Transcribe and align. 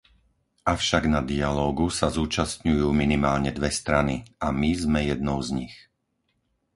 Avšak 0.75 1.03
na 1.13 1.21
dialógu 1.31 1.87
sa 1.99 2.07
zúčastňujú 2.17 2.87
minimálne 3.01 3.49
dve 3.57 3.69
strany 3.79 4.15
a 4.41 4.47
my 4.61 4.71
sme 4.83 4.99
jednou 5.11 5.37
z 5.47 5.61
nich. 5.61 5.75